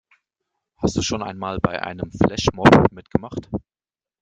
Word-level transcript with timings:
Hast 0.81 0.95
du 0.97 1.03
schon 1.03 1.21
einmal 1.21 1.59
bei 1.59 1.83
einem 1.83 2.11
Flashmob 2.11 2.91
mitgemacht? 2.91 3.51